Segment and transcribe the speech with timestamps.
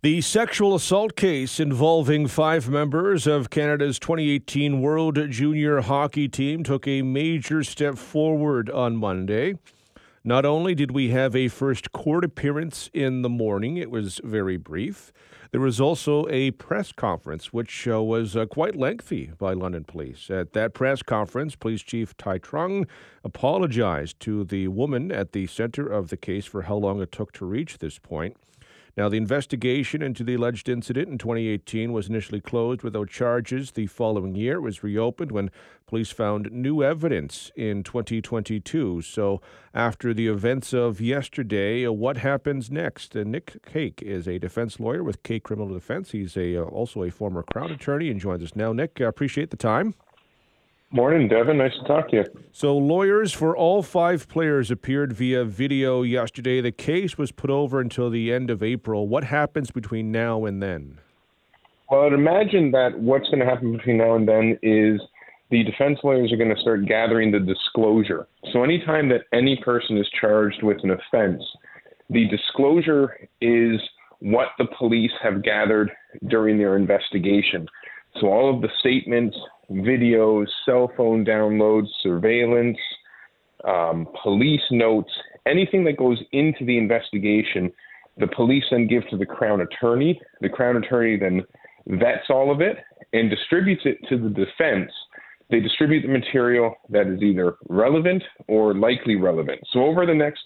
[0.00, 6.86] The sexual assault case involving five members of Canada's 2018 World Junior Hockey team took
[6.86, 9.54] a major step forward on Monday.
[10.22, 14.56] Not only did we have a first court appearance in the morning, it was very
[14.56, 15.12] brief.
[15.50, 20.30] There was also a press conference, which uh, was uh, quite lengthy by London Police.
[20.30, 22.86] At that press conference, Police Chief Thai Truong
[23.24, 27.32] apologized to the woman at the center of the case for how long it took
[27.32, 28.36] to reach this point.
[28.98, 33.70] Now, the investigation into the alleged incident in 2018 was initially closed without charges.
[33.70, 35.52] The following year, it was reopened when
[35.86, 39.02] police found new evidence in 2022.
[39.02, 39.40] So,
[39.72, 43.14] after the events of yesterday, uh, what happens next?
[43.14, 46.10] Uh, Nick Cake is a defense lawyer with Cake Criminal Defense.
[46.10, 48.72] He's a uh, also a former Crown attorney and joins us now.
[48.72, 49.94] Nick, I appreciate the time.
[50.90, 51.58] Morning, Devin.
[51.58, 52.24] Nice to talk to you.
[52.50, 56.62] So, lawyers for all five players appeared via video yesterday.
[56.62, 59.06] The case was put over until the end of April.
[59.06, 60.98] What happens between now and then?
[61.90, 64.98] Well, I'd imagine that what's going to happen between now and then is
[65.50, 68.26] the defense lawyers are going to start gathering the disclosure.
[68.54, 71.42] So, anytime that any person is charged with an offense,
[72.08, 73.78] the disclosure is
[74.20, 75.90] what the police have gathered
[76.28, 77.68] during their investigation.
[78.20, 79.36] So, all of the statements,
[79.70, 82.78] videos, cell phone downloads, surveillance,
[83.64, 85.10] um, police notes,
[85.46, 87.72] anything that goes into the investigation,
[88.18, 90.20] the police then give to the Crown Attorney.
[90.40, 91.44] The Crown Attorney then
[91.86, 92.78] vets all of it
[93.12, 94.90] and distributes it to the defense.
[95.50, 99.60] They distribute the material that is either relevant or likely relevant.
[99.72, 100.42] So over the next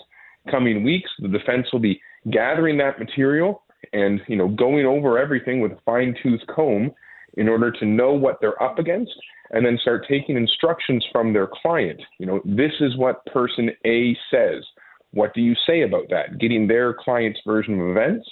[0.51, 5.61] coming weeks, the defense will be gathering that material and you know going over everything
[5.61, 6.93] with a fine tooth comb
[7.35, 9.13] in order to know what they're up against
[9.51, 12.01] and then start taking instructions from their client.
[12.19, 14.65] You know, this is what person A says.
[15.13, 16.39] What do you say about that?
[16.39, 18.27] Getting their client's version of events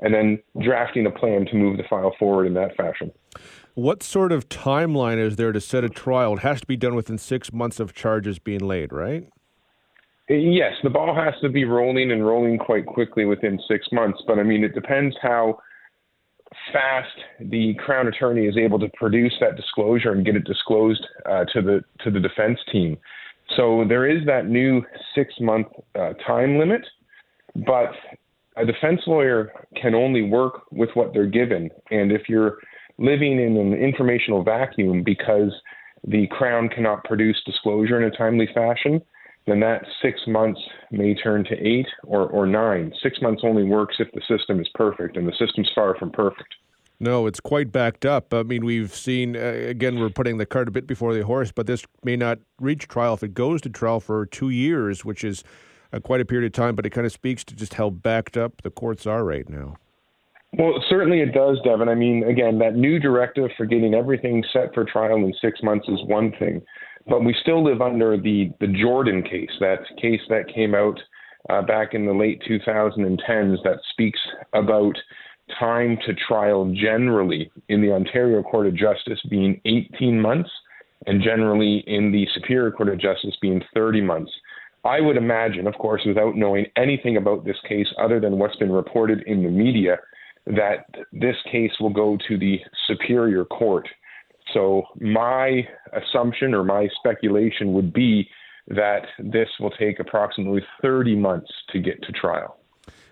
[0.00, 3.12] and then drafting a plan to move the file forward in that fashion.
[3.74, 6.34] What sort of timeline is there to set a trial?
[6.34, 9.28] It has to be done within six months of charges being laid, right?
[10.28, 14.20] Eh, yes, the ball has to be rolling and rolling quite quickly within six months.
[14.26, 15.58] But I mean, it depends how
[16.72, 21.44] fast the crown attorney is able to produce that disclosure and get it disclosed uh,
[21.52, 22.96] to the to the defense team.
[23.56, 24.82] So there is that new
[25.14, 25.66] six month
[25.98, 26.82] uh, time limit,
[27.66, 27.92] but
[28.56, 31.70] a defense lawyer can only work with what they're given.
[31.90, 32.58] And if you're
[32.98, 35.52] living in an informational vacuum because
[36.06, 39.02] the crown cannot produce disclosure in a timely fashion,
[39.46, 40.60] then that six months
[40.90, 42.92] may turn to eight or, or nine.
[43.02, 46.54] Six months only works if the system is perfect, and the system's far from perfect.
[47.00, 48.32] No, it's quite backed up.
[48.32, 51.52] I mean, we've seen, uh, again, we're putting the cart a bit before the horse,
[51.52, 55.24] but this may not reach trial if it goes to trial for two years, which
[55.24, 55.44] is
[55.92, 58.36] uh, quite a period of time, but it kind of speaks to just how backed
[58.36, 59.76] up the courts are right now.
[60.56, 61.88] Well, certainly it does, Devin.
[61.88, 65.88] I mean, again, that new directive for getting everything set for trial in six months
[65.88, 66.62] is one thing.
[67.06, 70.98] But we still live under the, the Jordan case, that case that came out
[71.50, 74.20] uh, back in the late 2010s that speaks
[74.54, 74.96] about
[75.58, 80.50] time to trial generally in the Ontario Court of Justice being 18 months
[81.06, 84.32] and generally in the Superior Court of Justice being 30 months.
[84.84, 88.72] I would imagine, of course, without knowing anything about this case other than what's been
[88.72, 89.98] reported in the media,
[90.46, 93.88] that this case will go to the Superior Court.
[94.54, 98.28] So my assumption or my speculation would be
[98.68, 102.56] that this will take approximately 30 months to get to trial.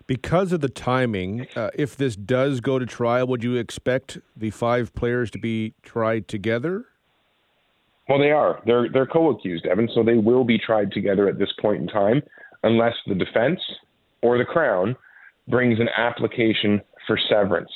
[0.07, 4.51] Because of the timing, uh, if this does go to trial, would you expect the
[4.51, 6.87] five players to be tried together?
[8.09, 8.61] Well, they are.
[8.67, 12.21] They're they're co-accused, Evan, so they will be tried together at this point in time,
[12.65, 13.61] unless the defense
[14.23, 14.97] or the crown
[15.49, 17.71] brings an application for severance.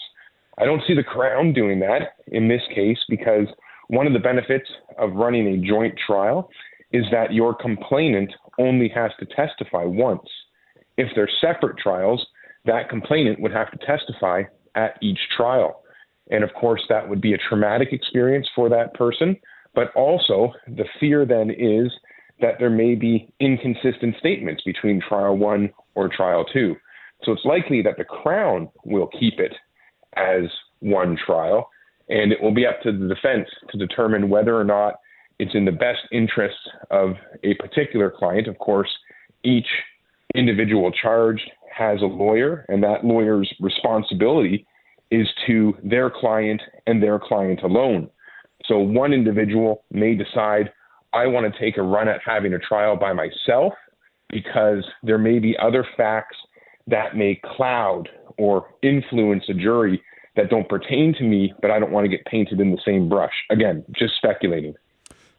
[0.59, 3.47] I don't see the Crown doing that in this case because
[3.89, 4.69] one of the benefits
[4.99, 6.49] of running a joint trial
[6.93, 10.29] is that your complainant only has to testify once.
[10.97, 12.25] If they're separate trials,
[12.65, 14.43] that complainant would have to testify
[14.75, 15.83] at each trial.
[16.31, 19.37] And of course, that would be a traumatic experience for that person.
[19.75, 21.93] But also, the fear then is
[22.41, 26.77] that there may be inconsistent statements between trial one or trial two.
[27.25, 29.53] So it's likely that the Crown will keep it
[30.17, 30.45] as
[30.81, 31.71] one trial,
[32.09, 34.95] and it will be up to the defense to determine whether or not
[35.39, 36.57] it's in the best interest
[36.91, 37.15] of
[37.45, 38.49] a particular client.
[38.49, 38.91] Of course,
[39.43, 39.67] each
[40.35, 44.67] individual charged has a lawyer, and that lawyer's responsibility
[45.11, 48.09] is to their client and their client alone.
[48.65, 50.73] So one individual may decide,
[51.13, 53.73] I want to take a run at having a trial by myself
[54.31, 56.37] because there may be other facts
[56.89, 60.03] that may cloud or influence a jury
[60.37, 63.09] that don't pertain to me, but I don't want to get painted in the same
[63.09, 63.33] brush.
[63.51, 64.75] Again, just speculating.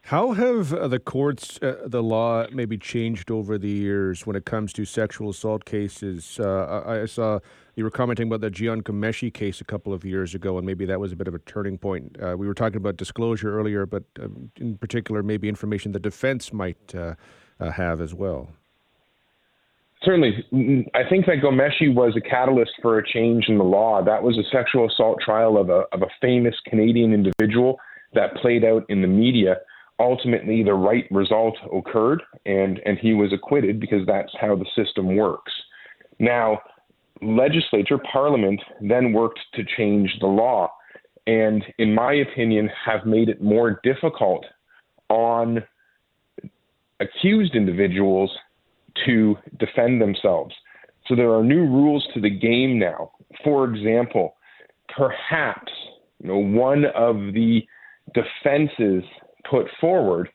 [0.07, 4.45] How have uh, the courts, uh, the law, maybe changed over the years when it
[4.45, 6.39] comes to sexual assault cases?
[6.39, 7.39] Uh, I saw
[7.75, 10.85] you were commenting about the Jian Ghomeshi case a couple of years ago, and maybe
[10.85, 12.15] that was a bit of a turning point.
[12.23, 16.53] Uh, we were talking about disclosure earlier, but um, in particular, maybe information the defense
[16.53, 17.15] might uh,
[17.59, 18.47] have as well.
[20.07, 20.45] Certainly.
[20.53, 24.01] Mm, I think that Ghomeshi was a catalyst for a change in the law.
[24.01, 27.77] That was a sexual assault trial of a, of a famous Canadian individual
[28.13, 29.57] that played out in the media
[29.99, 35.15] ultimately the right result occurred and, and he was acquitted because that's how the system
[35.15, 35.51] works.
[36.19, 36.59] Now,
[37.21, 40.71] legislature, parliament, then worked to change the law
[41.25, 44.45] and, in my opinion, have made it more difficult
[45.09, 45.63] on
[46.99, 48.31] accused individuals
[49.05, 50.53] to defend themselves.
[51.07, 53.11] So there are new rules to the game now.
[53.43, 54.35] For example,
[54.95, 55.71] perhaps
[56.21, 57.65] you know, one of the
[58.13, 59.03] defenses
[59.49, 60.29] put forward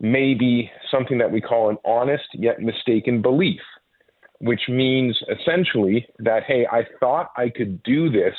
[0.00, 3.60] may be something that we call an honest yet mistaken belief,
[4.40, 8.34] which means essentially that, hey, I thought I could do this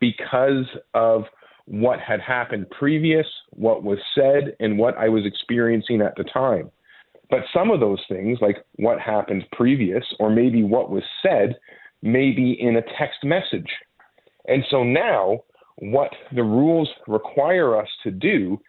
[0.00, 1.24] because of
[1.66, 6.70] what had happened previous, what was said, and what I was experiencing at the time.
[7.30, 11.56] But some of those things, like what happened previous or maybe what was said,
[12.02, 13.70] may be in a text message.
[14.46, 15.40] And so now,
[15.76, 18.60] what the rules require us to do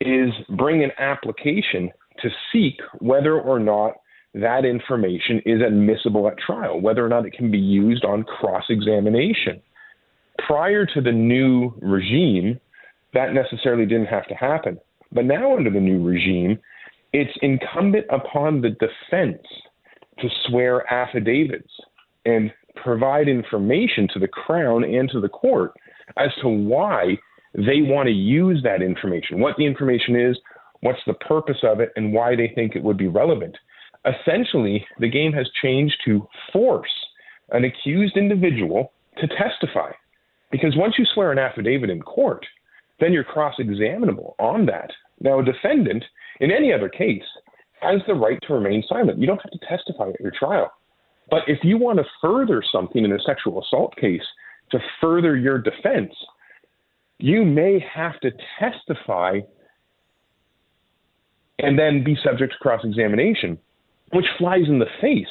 [0.00, 1.90] is bring an application
[2.22, 3.94] to seek whether or not
[4.34, 8.64] that information is admissible at trial, whether or not it can be used on cross
[8.68, 9.60] examination.
[10.46, 12.60] Prior to the new regime,
[13.14, 14.78] that necessarily didn't have to happen.
[15.10, 16.58] But now, under the new regime,
[17.12, 19.42] it's incumbent upon the defense
[20.20, 21.70] to swear affidavits
[22.24, 25.72] and provide information to the Crown and to the court
[26.16, 27.16] as to why
[27.54, 30.36] they want to use that information, what the information is,
[30.80, 33.56] what's the purpose of it, and why they think it would be relevant.
[34.04, 36.92] Essentially, the game has changed to force
[37.50, 39.90] an accused individual to testify.
[40.50, 42.44] Because once you swear an affidavit in court,
[43.00, 44.90] then you're cross examinable on that.
[45.20, 46.04] Now, a defendant
[46.40, 47.22] in any other case
[47.80, 49.18] has the right to remain silent.
[49.18, 50.70] You don't have to testify at your trial.
[51.30, 54.22] But if you want to further something in a sexual assault case
[54.70, 56.12] to further your defense,
[57.18, 59.40] you may have to testify
[61.58, 63.58] and then be subject to cross examination,
[64.12, 65.26] which flies in the face,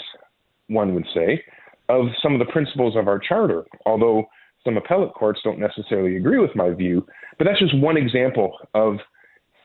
[0.68, 1.42] one would say,
[1.90, 4.26] of some of the principles of our charter, although
[4.66, 7.06] some appellate courts don't necessarily agree with my view.
[7.38, 8.98] But that's just one example of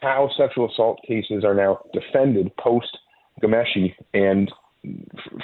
[0.03, 2.99] how sexual assault cases are now defended post
[3.41, 4.53] Ghomeshi and,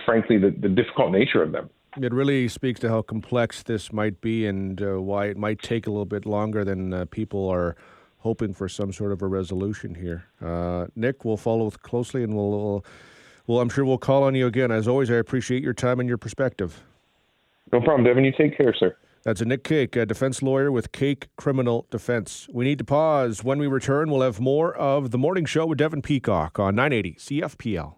[0.04, 1.70] frankly, the, the difficult nature of them.
[2.00, 5.86] It really speaks to how complex this might be and uh, why it might take
[5.86, 7.76] a little bit longer than uh, people are
[8.18, 10.24] hoping for some sort of a resolution here.
[10.44, 12.84] Uh, Nick, we'll follow closely and we'll, we'll,
[13.46, 14.70] well, I'm sure we'll call on you again.
[14.70, 16.82] As always, I appreciate your time and your perspective.
[17.72, 18.24] No problem, Devin.
[18.24, 18.96] You take care, sir.
[19.28, 22.48] That's a Nick Cake, a defense lawyer with Cake Criminal Defense.
[22.50, 23.44] We need to pause.
[23.44, 27.16] When we return, we'll have more of the morning show with Devin Peacock on 980
[27.16, 27.97] CFPL.